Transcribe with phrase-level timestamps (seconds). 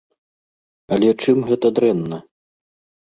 [0.97, 2.17] Але чым гэта дрэнна?